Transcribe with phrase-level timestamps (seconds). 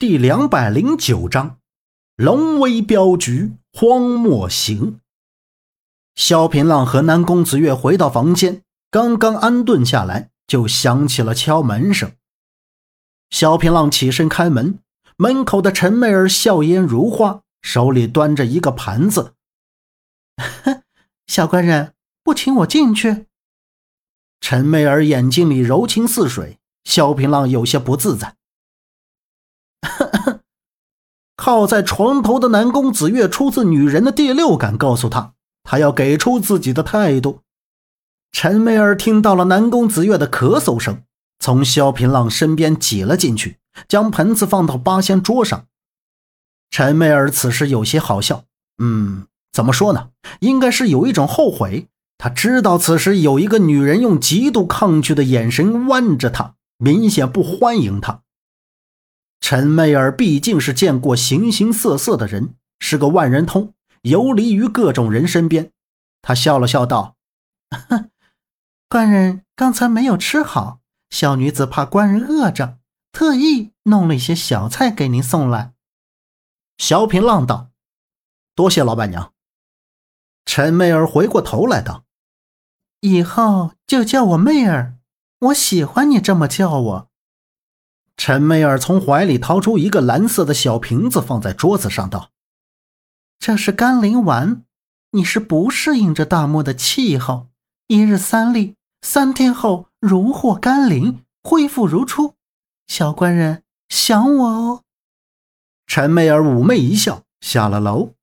[0.00, 1.58] 第两百零九章，
[2.14, 5.00] 龙威镖局荒漠行。
[6.14, 12.12] 萧平浪和南宫子月回到房间，刚刚安顿下来，就响起了敲门声。
[13.30, 14.78] 萧平浪起身开门，
[15.16, 19.34] 门口的陈媚儿笑颜如花，手里端着一个盘子。
[21.26, 23.26] 小官人，不请我进去？
[24.40, 28.36] 陈媚儿眼睛里柔情似水，萧平浪有些不自在。
[29.80, 30.40] 咳 咳
[31.36, 37.40] 靠在床头的南宫子月出自女人的第六感，告诉他，他要给出自己的态度。
[38.32, 41.02] 陈媚儿听到了南宫子月的咳嗽声，
[41.38, 43.58] 从萧平浪身边挤了进去，
[43.88, 45.66] 将盆子放到八仙桌上。
[46.70, 48.44] 陈媚儿此时有些好笑，
[48.78, 50.10] 嗯，怎么说呢？
[50.40, 51.88] 应该是有一种后悔。
[52.18, 58.22] 他知道此时有一个女人用极度抗拒的眼神望着他，明显不欢迎他。
[59.40, 65.72] 陈媚儿毕竟是见过形形色色的人，是个万人通，游离于各种人身边。
[66.20, 67.16] 他笑了笑道
[68.88, 70.80] ：“官人刚才没有吃好，
[71.10, 72.78] 小女子怕官人饿着，
[73.12, 75.72] 特意弄了一些小菜给您送来。”
[76.76, 77.70] 小平浪道
[78.54, 79.32] ：“多谢老板娘。”
[80.44, 82.04] 陈媚儿回过头来道
[83.00, 84.98] ：“以后就叫我媚儿，
[85.38, 87.07] 我喜欢你这么叫我。”
[88.18, 92.30] 陈媚儿从怀里掏出一个蓝色的小瓶子，放在桌子上，道
[93.38, 94.64] ：“这是甘霖丸，
[95.12, 97.46] 你是不适应这大漠的气候，
[97.86, 102.34] 一日三粒，三天后如获甘霖，恢复如初。
[102.88, 104.82] 小官人想我哦。”
[105.86, 108.14] 陈媚儿妩媚一笑，下了楼。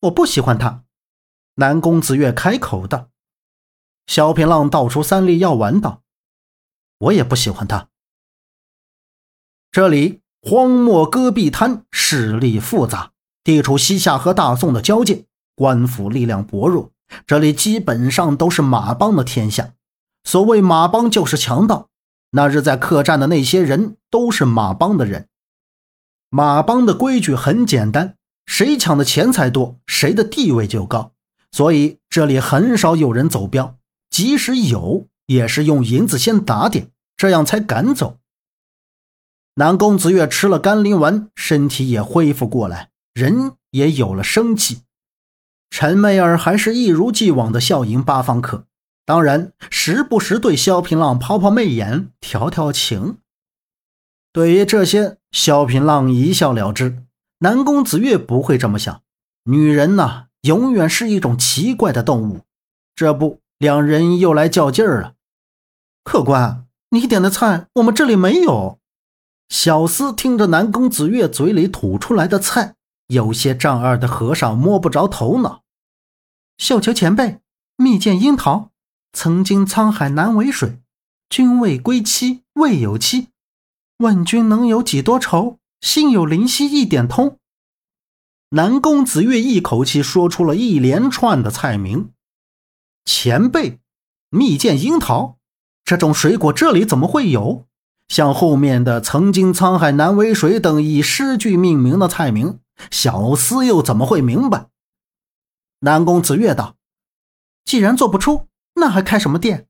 [0.00, 0.82] 我不喜欢他。
[1.54, 3.08] 南宫子月开口道。
[4.08, 6.02] 萧平浪倒出三粒药丸，道
[6.98, 7.88] ：“我也不喜欢他。”
[9.76, 13.10] 这里荒漠戈壁滩势力复杂，
[13.44, 16.92] 地处西夏和大宋的交界，官府力量薄弱，
[17.26, 19.74] 这里基本上都是马帮的天下。
[20.24, 21.88] 所谓马帮就是强盗。
[22.30, 25.28] 那日在客栈的那些人都是马帮的人。
[26.30, 28.14] 马帮的规矩很简单，
[28.46, 31.12] 谁抢的钱财多，谁的地位就高。
[31.52, 33.76] 所以这里很少有人走镖，
[34.08, 38.16] 即使有，也是用银子先打点，这样才敢走。
[39.58, 44.82] 南宫子月吃了甘霖丸，身体也恢复过来，人也有了生气。
[45.70, 48.66] 陈媚儿还是一如既往的笑迎八方客，
[49.06, 53.16] 当然时不时对萧平浪抛抛媚眼，调调情。
[54.30, 57.04] 对于这些，萧平浪一笑了之。
[57.38, 59.00] 南宫子月不会这么想，
[59.44, 62.42] 女人呐，永远是一种奇怪的动物。
[62.94, 65.14] 这不，两人又来较劲儿了。
[66.04, 68.78] 客官，你点的菜我们这里没有。
[69.48, 72.74] 小厮听着南宫子月嘴里吐出来的菜，
[73.08, 75.62] 有些丈二的和尚摸不着头脑。
[76.58, 77.40] 绣求前辈，
[77.76, 78.70] 蜜饯樱桃，
[79.12, 80.80] 曾经沧海难为水，
[81.28, 83.28] 君未归期未有期，
[83.98, 85.58] 问君能有几多愁？
[85.80, 87.38] 心有灵犀一点通。
[88.50, 92.10] 南宫子月一口气说出了一连串的菜名。
[93.04, 93.78] 前辈，
[94.30, 95.36] 蜜饯樱桃
[95.84, 97.66] 这种水果这里怎么会有？
[98.08, 104.68] 像后面的“曾经沧海难为水”等以诗句命名的菜名，小厮又怎么会明白？
[105.80, 106.76] 南宫子月道
[107.64, 109.66] ：“既然做不出，那还开什么店？”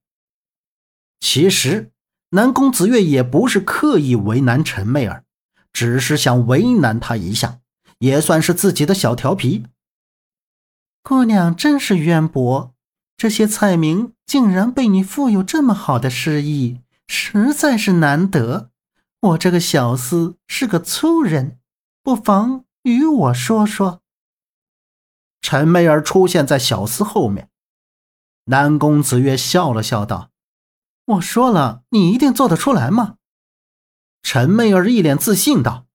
[1.18, 1.92] 其实，
[2.30, 5.24] 南宫子月也不是刻意为难陈媚儿，
[5.72, 7.60] 只是想为难她一下，
[7.98, 9.64] 也算是自己的小调皮。
[11.02, 12.74] 姑娘真是渊博，
[13.16, 16.80] 这些菜名竟然被你富有这么好的诗意。
[17.08, 18.70] 实在是难得，
[19.20, 21.58] 我这个小厮是个粗人，
[22.02, 24.02] 不妨与我说说。
[25.40, 27.48] 陈媚儿出现在小厮后面，
[28.46, 30.30] 南宫子月笑了笑道
[31.06, 33.16] ：“我说了，你一定做得出来吗？”
[34.22, 35.86] 陈媚儿一脸自信道：“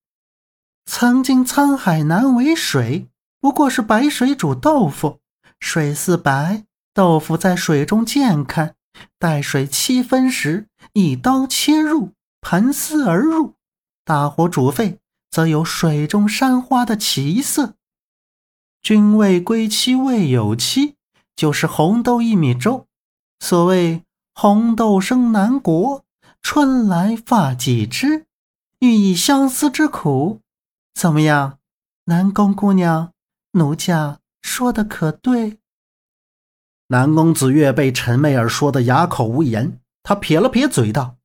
[0.86, 3.10] 曾经沧海难为水，
[3.42, 5.20] 不过是白水煮豆腐，
[5.60, 8.76] 水似白，豆腐在水中渐开。”
[9.18, 12.12] 待水七分时，一刀切入，
[12.42, 13.56] 盘丝而入，
[14.04, 15.00] 大火煮沸，
[15.30, 17.76] 则有水中山花的奇色。
[18.82, 20.96] 君未归期未有期，
[21.36, 22.88] 就是红豆薏米粥。
[23.40, 26.04] 所谓红豆生南国，
[26.42, 28.26] 春来发几枝，
[28.80, 30.42] 寓意相思之苦。
[30.94, 31.60] 怎么样，
[32.06, 33.14] 南宫姑娘，
[33.52, 35.60] 奴家说的可对？
[36.88, 41.18] 南宫子月被陈媚儿说的哑口无言，他撇了撇嘴道：“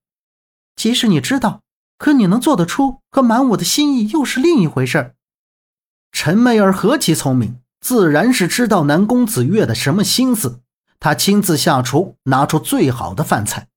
[0.77, 1.63] 即使你知道，
[1.99, 5.15] 可你能做得出和满我的心意又是另一回事。
[6.13, 10.61] 陈媚儿何其聪明，自然是知道南宫子月的什么心思。
[10.99, 13.69] 他亲自下厨，拿出最好的饭菜。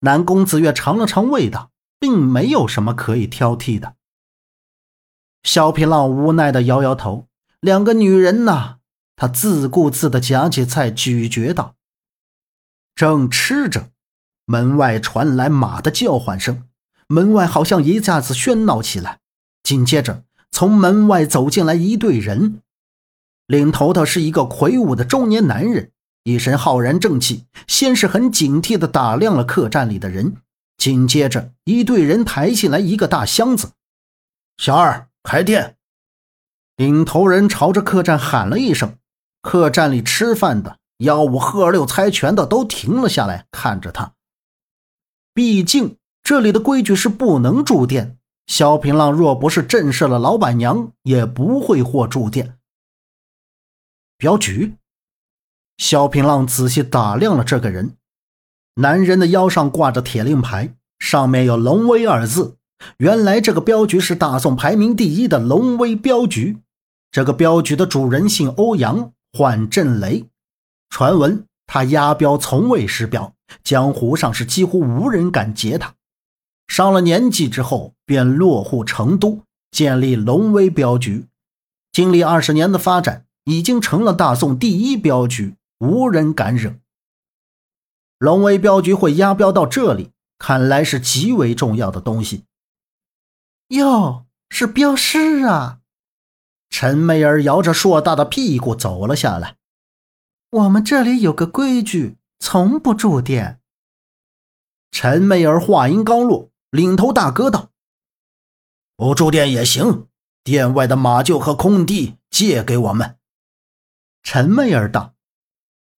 [0.00, 3.96] 南宫子月尝了尝味道，并没有什么可以挑剔的。
[5.42, 7.28] 萧皮浪无奈的摇摇头。
[7.60, 8.76] 两个女人呐，
[9.16, 11.76] 他自顾自的夹起菜咀嚼道。
[12.94, 13.90] 正吃着，
[14.50, 16.64] 门外传来马的叫唤声，
[17.06, 19.20] 门外好像一下子喧闹起来。
[19.62, 22.60] 紧接着，从门外走进来一队人，
[23.46, 25.92] 领头的是一个魁梧的中年男人。
[26.24, 30.38] 一身浩然正气，先是很警惕地打量了客栈里的人，
[30.76, 33.70] 紧接着一队人抬进来一个大箱子。
[34.58, 35.76] 小二，开店！
[36.76, 38.96] 领头人朝着客栈喊了一声，
[39.42, 44.12] 客栈里吃饭的、吆五喝六、猜拳的都停了下来，看着他。
[45.40, 52.58] 毕竟这里的规矩是不能住店，萧平浪若不是震慑了老板娘，也不会或住店。
[54.18, 54.74] 镖局。
[55.78, 57.96] 萧平浪仔细打量了这个人，
[58.74, 62.58] 男人的腰上挂着铁令牌，上面有“龙威”二字。
[62.98, 66.58] 原来这个镖局是大宋排名第一的龙威镖局。
[67.10, 70.26] 这个镖局的主人姓欧阳，唤震雷。
[70.90, 75.94] 传闻他押镖从未失镖，江湖上是几乎无人敢劫他。
[76.66, 81.26] 上了年纪之后，便落户成都，建立龙威镖局。
[81.92, 85.56] 经历二十年的发展，已经成了大宋第一镖局。
[85.80, 86.74] 无人敢惹。
[88.18, 92.44] 龙威镖局会押镖到这里，看来是极为重要的东西。
[93.68, 95.78] 哟，是镖师啊！
[96.68, 99.56] 陈媚儿摇着硕大的屁股走了下来。
[100.50, 103.60] 我们这里有个规矩，从不住店。
[104.90, 107.70] 陈媚儿话音刚落，领头大哥道
[108.96, 110.08] ：“不住店也行，
[110.42, 113.18] 店外的马厩和空地借给我们。”
[114.24, 115.14] 陈媚儿道。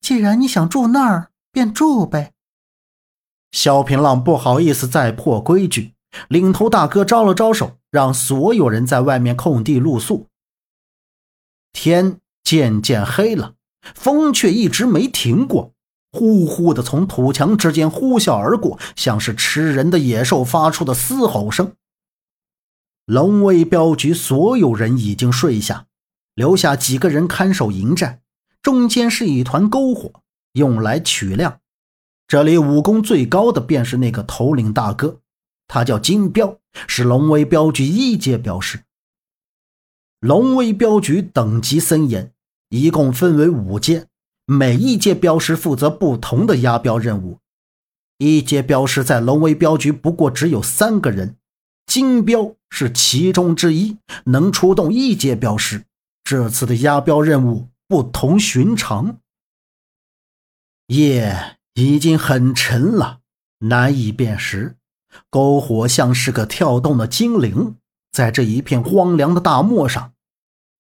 [0.01, 2.33] 既然你想住那儿，便住呗。
[3.53, 5.95] 萧平浪不好意思再破规矩，
[6.29, 10.29] 领头大哥招了招手，让所有人在外面空地露宿。
[11.73, 13.55] 天渐渐黑了，
[13.95, 15.73] 风却一直没停过，
[16.13, 21.73] 呼呼的从土墙之间呼啸而过，像是吃人的野兽发出的嘶吼声。
[23.07, 25.87] 龙威镖局所有人已经睡下，
[26.35, 28.21] 留下几个人看守营寨。
[28.63, 30.23] 中间是一团篝火，
[30.53, 31.59] 用来取亮。
[32.29, 35.19] 这里武功最高的便是那个头领大哥，
[35.67, 38.85] 他叫金彪，是龙威镖局一阶镖师。
[40.21, 42.33] 龙威镖局等级森严，
[42.69, 44.07] 一共分为五阶，
[44.53, 47.39] 每一阶镖师负责不同的押镖任务。
[48.19, 51.37] 一阶镖师在龙威镖局不过只有三个人，
[51.87, 53.97] 金镖是其中之一，
[54.27, 55.85] 能出动一阶镖师。
[56.23, 57.69] 这次的押镖任务。
[57.89, 59.19] 不同寻常，
[60.87, 63.19] 夜已经很沉了，
[63.59, 64.77] 难以辨识。
[65.31, 67.77] 篝火像是个跳动的精灵，
[68.11, 70.15] 在这一片荒凉的大漠上，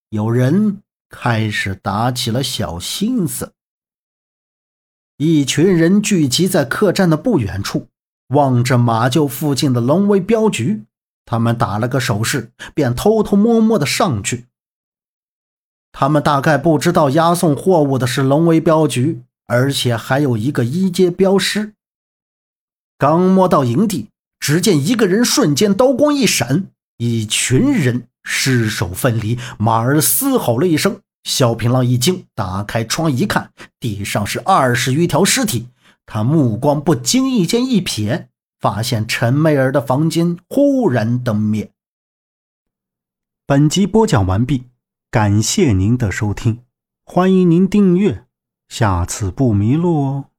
[0.09, 0.81] 有人
[1.11, 3.53] 开始打起了小心思。
[5.19, 7.87] 一群人聚集在客栈的不远处，
[8.29, 10.83] 望着马厩附近的龙威镖局，
[11.25, 14.47] 他们打了个手势，便偷偷摸摸的上去。
[15.93, 21.75] 他们大概不知道押送货物的是龙威镖局，而且还有一个一阶镖师。
[22.97, 24.09] 刚摸到营地，
[24.41, 29.39] 只见一个人瞬间刀光一闪，一群人尸首分离。
[29.59, 35.69] 马儿嘶吼了一声，萧平浪一惊，打开窗一看，地上是二十余条尸体。
[36.05, 38.27] 他目光不经意间一瞥，
[38.59, 41.71] 发现陈媚儿的房间忽然灯灭。
[43.47, 44.65] 本集播讲完毕。
[45.11, 46.65] 感谢您的收听，
[47.05, 48.25] 欢迎您订阅，
[48.69, 50.32] 下次不迷路哦。